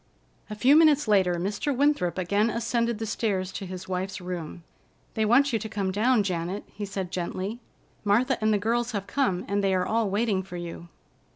A 0.49 0.55
few 0.55 0.75
minutes 0.75 1.07
later 1.07 1.35
Mr. 1.35 1.75
Winthrop 1.77 2.17
again 2.17 2.49
ascended 2.49 2.97
the 2.97 3.05
stairs 3.05 3.51
to 3.51 3.67
his 3.67 3.87
wife's 3.87 4.19
room. 4.19 4.63
"They 5.13 5.25
want 5.25 5.53
you 5.53 5.59
to 5.59 5.69
come 5.69 5.91
down, 5.91 6.23
Janet," 6.23 6.63
he 6.73 6.85
said 6.85 7.11
gently. 7.11 7.59
"Martha 8.03 8.39
and 8.41 8.51
the 8.51 8.57
girls 8.57 8.93
have 8.93 9.05
come, 9.05 9.45
and 9.47 9.63
they 9.63 9.75
are 9.75 9.85
all 9.85 10.09
waiting 10.09 10.41
for 10.41 10.57
you." 10.57 10.89